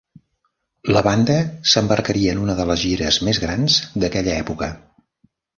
[0.95, 1.35] La banda
[1.73, 4.73] s"embarcaria en una de les gires més grans d"aquella època.